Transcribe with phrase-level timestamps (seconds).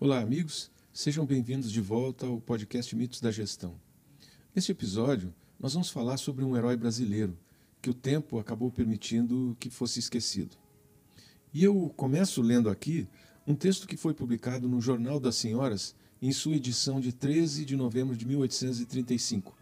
[0.00, 0.72] Olá, amigos.
[0.92, 3.80] Sejam bem-vindos de volta ao podcast Mitos da Gestão.
[4.52, 7.38] Neste episódio, nós vamos falar sobre um herói brasileiro
[7.80, 10.56] que o tempo acabou permitindo que fosse esquecido.
[11.54, 13.06] E eu começo lendo aqui
[13.46, 17.76] um texto que foi publicado no Jornal das Senhoras em sua edição de 13 de
[17.76, 19.56] novembro de 1835,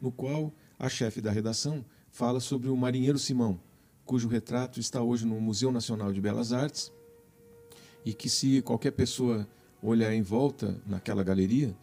[0.00, 3.60] no qual a chefe da redação fala sobre o marinheiro Simão,
[4.04, 6.92] cujo retrato está hoje no Museu Nacional de Belas Artes,
[8.04, 9.46] e que se qualquer pessoa
[9.82, 11.76] olhar em volta naquela galeria,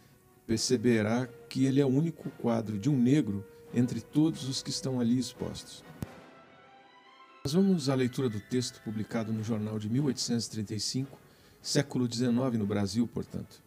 [0.46, 4.98] perceberá que ele é o único quadro de um negro entre todos os que estão
[4.98, 5.84] ali expostos.
[7.44, 11.18] Nós vamos à leitura do texto publicado no jornal de 1835,
[11.62, 13.62] século XIX no Brasil, portanto.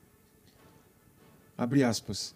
[1.58, 2.36] Abre aspas.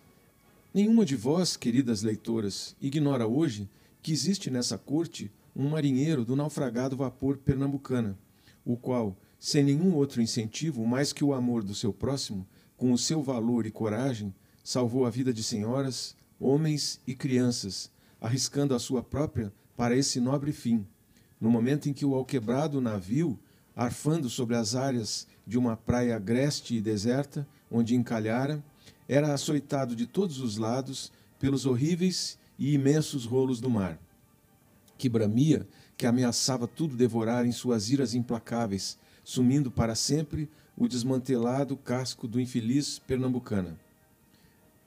[0.74, 3.70] Nenhuma de vós, queridas leitoras, ignora hoje
[4.02, 8.18] que existe nessa corte um marinheiro do naufragado vapor pernambucana,
[8.64, 12.98] o qual, sem nenhum outro incentivo mais que o amor do seu próximo, com o
[12.98, 19.02] seu valor e coragem, salvou a vida de senhoras, homens e crianças, arriscando a sua
[19.02, 20.86] própria para esse nobre fim.
[21.40, 23.40] No momento em que o alquebrado navio,
[23.76, 28.64] arfando sobre as áreas de uma praia agreste e deserta, onde encalhara,
[29.08, 34.00] era açoitado de todos os lados pelos horríveis e imensos rolos do mar,
[34.98, 38.98] que bramia, que ameaçava tudo devorar em suas iras implacáveis,
[39.28, 43.78] sumindo para sempre o desmantelado casco do infeliz Pernambucana.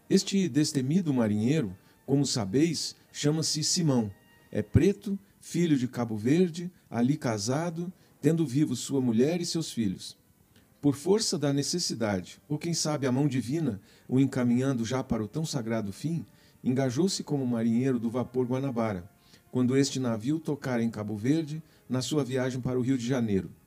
[0.08, 4.10] Este destemido marinheiro, como sabeis, chama-se Simão.
[4.50, 10.16] É preto, filho de Cabo Verde, ali casado, tendo vivo sua mulher e seus filhos.
[10.80, 15.28] Por força da necessidade, ou quem sabe a mão divina, o encaminhando já para o
[15.28, 16.24] tão sagrado fim,
[16.64, 19.06] engajou-se como marinheiro do vapor Guanabara,
[19.52, 23.59] quando este navio tocara em Cabo Verde, na sua viagem para o Rio de Janeiro.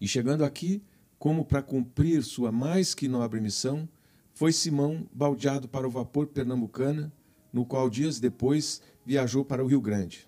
[0.00, 0.82] E chegando aqui,
[1.18, 3.88] como para cumprir sua mais que nobre missão,
[4.32, 7.12] foi Simão baldeado para o vapor Pernambucana,
[7.52, 10.26] no qual dias depois viajou para o Rio Grande.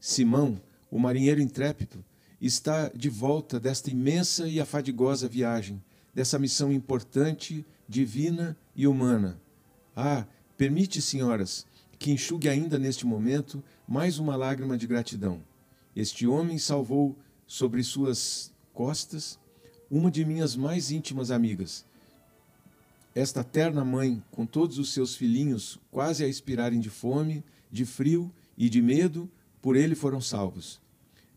[0.00, 2.02] Simão, o marinheiro intrépido,
[2.40, 5.82] está de volta desta imensa e afadigosa viagem,
[6.14, 9.38] dessa missão importante, divina e humana.
[9.94, 10.26] Ah,
[10.56, 11.66] permite, senhoras,
[11.98, 15.42] que enxugue ainda neste momento mais uma lágrima de gratidão.
[15.94, 19.38] Este homem salvou sobre suas costas
[19.90, 21.86] uma de minhas mais íntimas amigas.
[23.14, 27.42] Esta terna mãe, com todos os seus filhinhos quase a expirarem de fome,
[27.72, 29.30] de frio e de medo,
[29.62, 30.78] por ele foram salvos.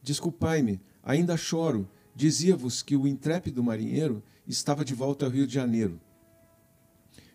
[0.04, 5.98] Desculpai-me, ainda choro, dizia-vos que o intrépido marinheiro estava de volta ao Rio de Janeiro.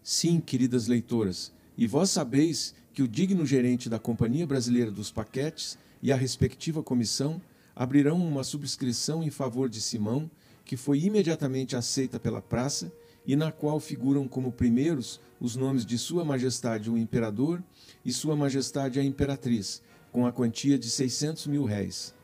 [0.03, 5.79] Sim, queridas leitoras, e vós sabeis que o digno gerente da Companhia Brasileira dos Paquetes
[6.03, 7.41] e a respectiva comissão
[7.75, 10.31] abrirão uma subscrição em favor de Simão,
[10.65, 12.93] que foi imediatamente aceita pela praça
[13.27, 17.63] e na qual figuram como primeiros os nomes de Sua Majestade o Imperador
[18.05, 22.15] e Sua Majestade a Imperatriz, com a quantia de 600 mil réis.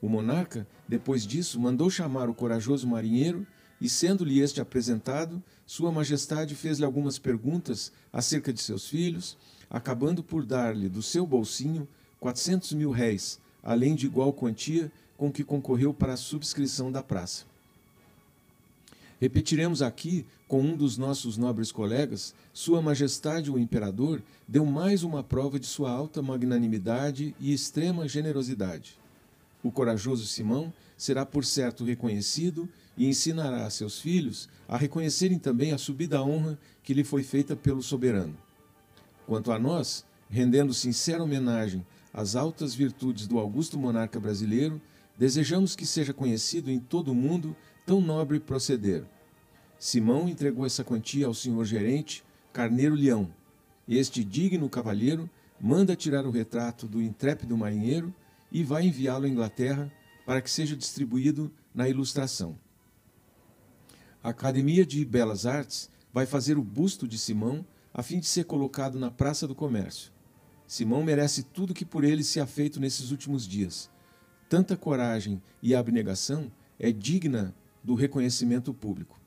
[0.00, 3.46] O monarca, depois disso, mandou chamar o corajoso marinheiro
[3.80, 9.36] e, sendo-lhe este apresentado, Sua Majestade fez-lhe algumas perguntas acerca de seus filhos,
[9.68, 11.88] acabando por dar-lhe do seu bolsinho
[12.20, 17.44] 400 mil réis, além de igual quantia com que concorreu para a subscrição da praça.
[19.20, 25.24] Repetiremos aqui com um dos nossos nobres colegas, Sua Majestade o Imperador deu mais uma
[25.24, 28.96] prova de sua alta magnanimidade e extrema generosidade.
[29.64, 35.72] O corajoso Simão será por certo reconhecido e ensinará a seus filhos a reconhecerem também
[35.72, 38.36] a subida honra que lhe foi feita pelo soberano.
[39.26, 41.84] Quanto a nós, rendendo sincera homenagem
[42.16, 44.80] as altas virtudes do augusto monarca brasileiro,
[45.18, 47.54] desejamos que seja conhecido em todo o mundo
[47.84, 49.04] tão nobre proceder.
[49.78, 52.24] Simão entregou essa quantia ao senhor gerente,
[52.54, 53.28] Carneiro Leão.
[53.86, 55.28] Este digno cavalheiro
[55.60, 58.14] manda tirar o retrato do intrépido marinheiro
[58.50, 59.92] e vai enviá-lo à Inglaterra
[60.24, 62.58] para que seja distribuído na ilustração.
[64.22, 68.44] A Academia de Belas Artes vai fazer o busto de Simão a fim de ser
[68.44, 70.15] colocado na Praça do Comércio.
[70.66, 73.90] Simão merece tudo que por ele se ha feito nesses últimos dias.
[74.48, 79.20] Tanta coragem e abnegação é digna do reconhecimento público.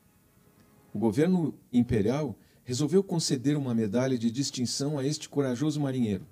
[0.93, 6.25] O governo imperial resolveu conceder uma medalha de distinção a este corajoso marinheiro.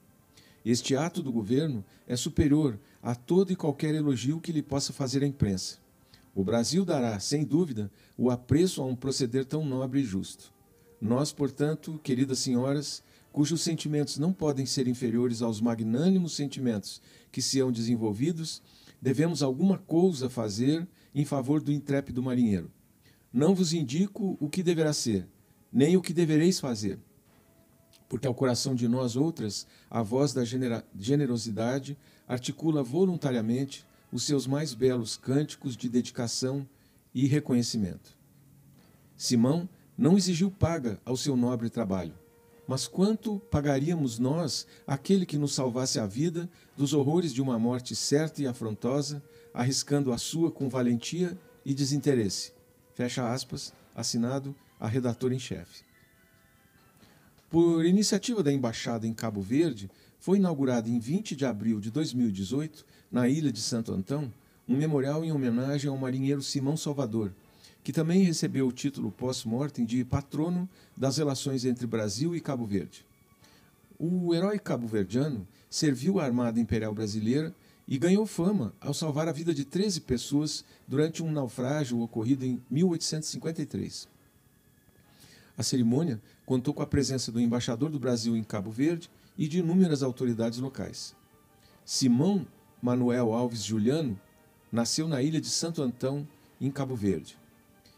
[0.66, 5.24] Este ato do governo é superior a todo e qualquer elogio que lhe possa fazer
[5.24, 5.78] a imprensa.
[6.36, 10.54] O Brasil dará, sem dúvida, o apreço a um proceder tão nobre e justo.
[11.00, 13.02] Nós, portanto, queridas senhoras,
[13.38, 17.00] cujos sentimentos não podem ser inferiores aos magnânimos sentimentos
[17.32, 18.64] que se hão desenvolvidos,
[19.00, 22.72] devemos alguma coisa fazer em favor do intrépido marinheiro.
[23.32, 25.28] não vos indico o que deverá ser,
[25.72, 26.98] nem o que devereis fazer.
[28.10, 30.42] Porque ao coração de nós outras, a voz da
[30.96, 31.96] generosidade
[32.28, 36.68] articula voluntariamente os seus mais belos cânticos de dedicação
[37.14, 38.18] e reconhecimento.
[39.16, 42.16] Simão não exigiu paga ao seu nobre trabalho,
[42.68, 47.96] mas quanto pagaríamos nós aquele que nos salvasse a vida dos horrores de uma morte
[47.96, 49.24] certa e afrontosa,
[49.54, 52.52] arriscando a sua com valentia e desinteresse?
[52.94, 55.84] Fecha aspas, assinado a redator em chefe.
[57.50, 59.90] Por iniciativa da embaixada em Cabo Verde,
[60.20, 64.32] foi inaugurado em 20 de abril de 2018, na ilha de Santo Antão,
[64.68, 67.34] um memorial em homenagem ao marinheiro Simão Salvador,
[67.88, 70.68] que também recebeu o título pós-mortem de patrono
[70.98, 73.06] das relações entre Brasil e Cabo Verde.
[73.98, 77.56] O herói cabo-verdiano serviu a Armada Imperial Brasileira
[77.88, 82.62] e ganhou fama ao salvar a vida de 13 pessoas durante um naufrágio ocorrido em
[82.70, 84.10] 1853.
[85.58, 89.60] A cerimônia contou com a presença do embaixador do Brasil em Cabo Verde e de
[89.60, 91.16] inúmeras autoridades locais.
[91.86, 92.46] Simão
[92.82, 94.20] Manuel Alves Juliano
[94.70, 96.28] nasceu na ilha de Santo Antão,
[96.60, 97.38] em Cabo Verde.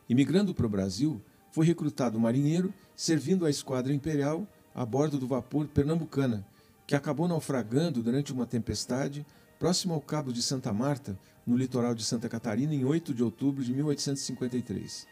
[0.10, 1.22] Imigrando para o Brasil,
[1.52, 6.46] foi recrutado marinheiro servindo a esquadra imperial a bordo do vapor Pernambucana,
[6.88, 9.26] que acabou naufragando durante uma tempestade
[9.60, 13.64] próximo ao Cabo de Santa Marta, no litoral de Santa Catarina, em 8 de outubro
[13.64, 15.08] de 1853.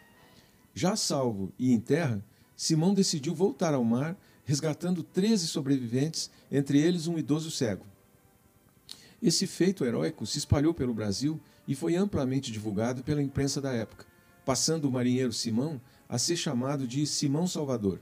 [0.74, 2.24] Já salvo e em terra,
[2.56, 4.16] Simão decidiu voltar ao mar
[4.48, 7.84] resgatando 13 sobreviventes, entre eles um idoso cego.
[9.22, 14.06] Esse feito heróico se espalhou pelo Brasil e foi amplamente divulgado pela imprensa da época,
[14.48, 15.78] passando o marinheiro Simão
[16.08, 18.00] a ser chamado de Simão Salvador.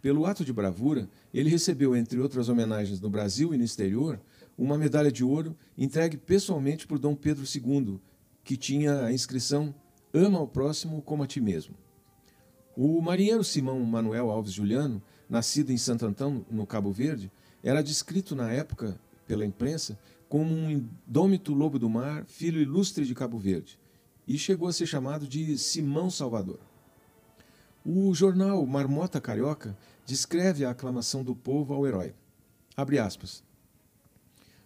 [0.00, 4.20] Pelo ato de bravura, ele recebeu, entre outras homenagens no Brasil e no exterior,
[4.56, 7.98] uma medalha de ouro entregue pessoalmente por Dom Pedro II,
[8.44, 9.74] que tinha a inscrição
[10.14, 11.74] Ama ao próximo como a ti mesmo.
[12.76, 17.28] O marinheiro Simão Manuel Alves Juliano nascido em Santo Antão, no Cabo Verde,
[17.60, 19.98] era descrito na época pela imprensa
[20.28, 23.80] como um indômito lobo do mar, filho ilustre de Cabo Verde,
[24.30, 26.60] e chegou a ser chamado de Simão Salvador.
[27.84, 32.14] O jornal Marmota Carioca descreve a aclamação do povo ao herói.
[32.76, 33.42] Abre aspas.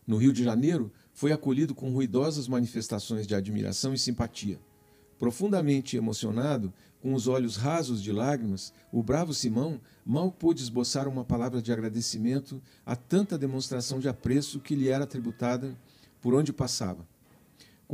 [0.06, 4.60] No Rio de Janeiro, foi acolhido com ruidosas manifestações de admiração e simpatia.
[5.18, 6.70] Profundamente emocionado,
[7.00, 11.72] com os olhos rasos de lágrimas, o bravo Simão mal pôde esboçar uma palavra de
[11.72, 15.74] agradecimento a tanta demonstração de apreço que lhe era tributada
[16.20, 17.13] por onde passava.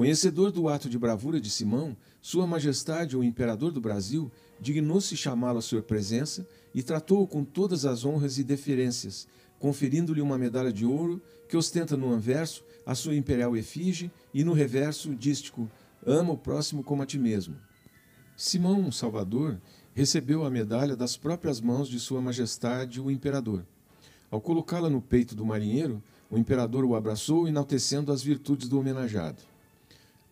[0.00, 5.58] Conhecedor do ato de bravura de Simão, Sua Majestade, o Imperador do Brasil, dignou-se chamá-lo
[5.58, 10.86] à sua presença e tratou-o com todas as honras e deferências, conferindo-lhe uma medalha de
[10.86, 15.70] ouro que ostenta no anverso a sua imperial efígie e no reverso o dístico
[16.06, 17.54] Ama o próximo como a ti mesmo.
[18.34, 19.60] Simão Salvador
[19.92, 23.66] recebeu a medalha das próprias mãos de Sua Majestade o Imperador.
[24.30, 29.50] Ao colocá-la no peito do marinheiro, o imperador o abraçou, enaltecendo as virtudes do homenageado.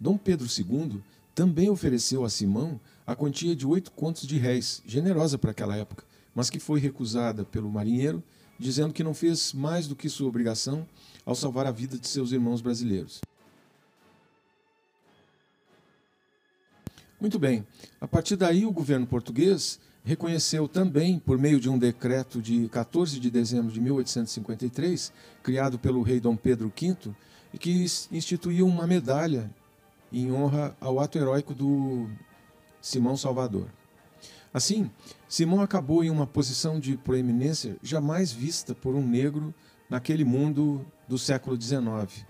[0.00, 1.00] Dom Pedro II
[1.34, 6.04] também ofereceu a Simão a quantia de oito contos de réis, generosa para aquela época,
[6.34, 8.22] mas que foi recusada pelo marinheiro,
[8.58, 10.86] dizendo que não fez mais do que sua obrigação
[11.24, 13.20] ao salvar a vida de seus irmãos brasileiros.
[17.20, 17.66] Muito bem.
[18.00, 23.18] A partir daí, o governo português reconheceu também, por meio de um decreto de 14
[23.18, 25.12] de dezembro de 1853,
[25.42, 27.14] criado pelo rei Dom Pedro V,
[27.52, 29.50] e que instituiu uma medalha
[30.12, 32.08] em honra ao ato heróico do
[32.80, 33.68] Simão Salvador.
[34.52, 34.90] Assim,
[35.28, 39.54] Simão acabou em uma posição de proeminência jamais vista por um negro
[39.88, 42.24] naquele mundo do século XIX.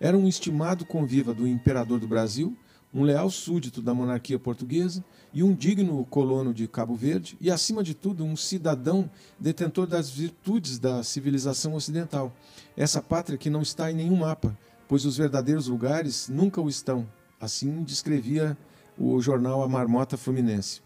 [0.00, 2.56] Era um estimado conviva do imperador do Brasil,
[2.92, 7.82] um leal súdito da monarquia portuguesa e um digno colono de Cabo Verde, e, acima
[7.82, 12.32] de tudo, um cidadão detentor das virtudes da civilização ocidental.
[12.76, 14.56] Essa pátria que não está em nenhum mapa,
[14.88, 17.06] pois os verdadeiros lugares nunca o estão.
[17.40, 18.56] Assim descrevia
[18.98, 20.80] o jornal A Marmota Fluminense.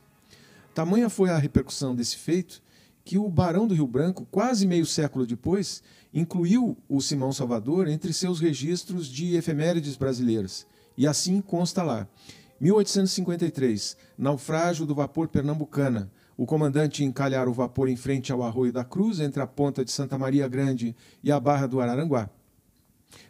[0.75, 2.63] Tamanha foi a repercussão desse feito
[3.05, 5.83] que o Barão do Rio Branco, quase meio século depois,
[6.15, 10.67] incluiu o Simão Salvador entre seus registros de efemérides brasileiras
[10.97, 12.07] e assim consta lá.
[12.61, 16.11] 1853, naufrágio do vapor Pernambucana.
[16.37, 19.91] O comandante encalhar o vapor em frente ao Arroio da Cruz, entre a ponta de
[19.91, 22.31] Santa Maria Grande e a Barra do Araranguá.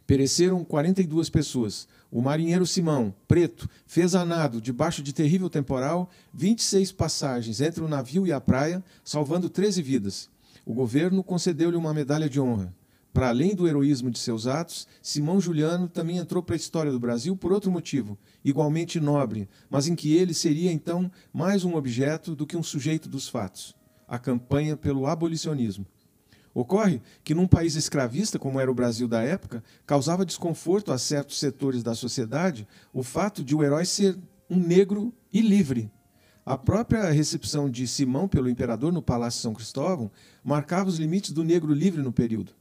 [0.07, 1.89] Pereceram 42 pessoas.
[2.13, 7.89] O marinheiro Simão, preto, fez a nado, debaixo de terrível temporal, 26 passagens entre o
[7.89, 10.29] navio e a praia, salvando 13 vidas.
[10.67, 12.75] O governo concedeu-lhe uma medalha de honra.
[13.15, 17.01] Para além do heroísmo de seus atos, Simão Juliano também entrou para a história do
[17.01, 22.37] Brasil por outro motivo, igualmente nobre, mas em que ele seria então mais um objeto
[22.37, 23.75] do que um sujeito dos fatos
[24.13, 25.87] a campanha pelo abolicionismo.
[26.55, 31.39] Ocorre que, num país escravista, como era o Brasil da época, causava desconforto a certos
[31.39, 34.19] setores da sociedade o fato de o herói ser
[34.51, 35.91] um negro e livre.
[36.45, 40.11] A própria recepção de Simão pelo imperador no Palácio São Cristóvão
[40.43, 42.53] marcava os limites do negro livre no período.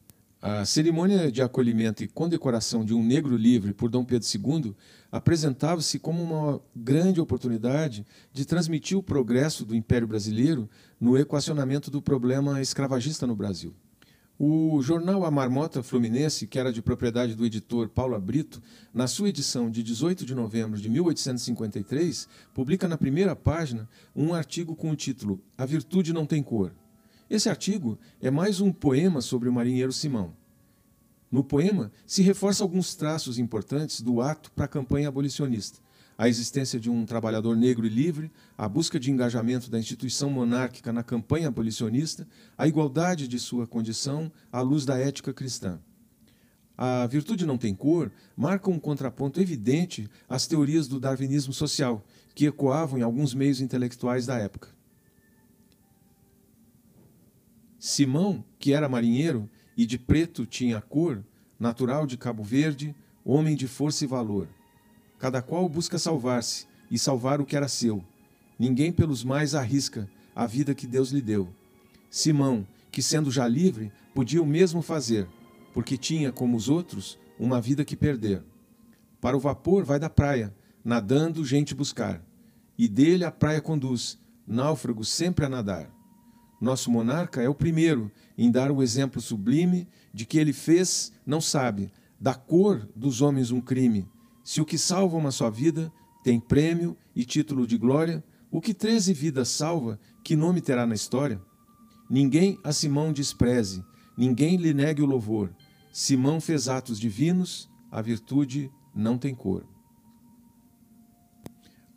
[0.43, 4.75] A cerimônia de acolhimento e condecoração de um negro livre por Dom Pedro II
[5.11, 10.67] apresentava-se como uma grande oportunidade de transmitir o progresso do Império Brasileiro
[10.99, 13.71] no equacionamento do problema escravagista no Brasil.
[14.39, 19.29] O jornal A Marmota Fluminense, que era de propriedade do editor Paulo Brito, na sua
[19.29, 24.95] edição de 18 de novembro de 1853, publica na primeira página um artigo com o
[24.95, 26.71] título A Virtude Não Tem Cor.
[27.31, 30.33] Esse artigo é mais um poema sobre o marinheiro Simão.
[31.31, 35.79] No poema, se reforça alguns traços importantes do ato para a campanha abolicionista.
[36.17, 40.91] A existência de um trabalhador negro e livre, a busca de engajamento da instituição monárquica
[40.91, 45.79] na campanha abolicionista, a igualdade de sua condição à luz da ética cristã.
[46.77, 52.45] A virtude não tem cor marca um contraponto evidente às teorias do darwinismo social, que
[52.45, 54.80] ecoavam em alguns meios intelectuais da época.
[57.83, 61.25] Simão, que era marinheiro e de preto tinha a cor,
[61.59, 62.95] natural de Cabo Verde,
[63.25, 64.47] homem de força e valor.
[65.17, 68.05] Cada qual busca salvar-se e salvar o que era seu.
[68.59, 71.49] Ninguém pelos mais arrisca a vida que Deus lhe deu.
[72.07, 75.27] Simão, que sendo já livre, podia o mesmo fazer,
[75.73, 78.43] porque tinha, como os outros, uma vida que perder.
[79.19, 80.53] Para o vapor vai da praia,
[80.85, 82.23] nadando gente buscar,
[82.77, 86.00] e dele a praia conduz, náufrago sempre a nadar.
[86.61, 91.41] Nosso monarca é o primeiro em dar o exemplo sublime de que ele fez, não
[91.41, 94.07] sabe, da cor dos homens um crime.
[94.43, 95.91] Se o que salva uma só vida
[96.23, 100.93] tem prêmio e título de glória, o que treze vidas salva, que nome terá na
[100.93, 101.41] história?
[102.07, 103.83] Ninguém a Simão despreze,
[104.15, 105.51] ninguém lhe negue o louvor.
[105.91, 109.65] Simão fez atos divinos, a virtude não tem cor.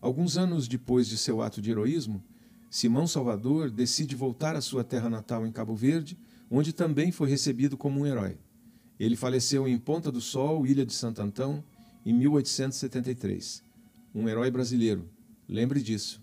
[0.01, 2.23] Alguns anos depois de seu ato de heroísmo,
[2.75, 6.19] Simão Salvador decide voltar à sua terra natal em Cabo Verde,
[6.51, 8.37] onde também foi recebido como um herói.
[8.99, 11.63] Ele faleceu em Ponta do Sol, Ilha de Santo Antão,
[12.05, 13.63] em 1873.
[14.13, 15.09] Um herói brasileiro.
[15.49, 16.21] Lembre disso.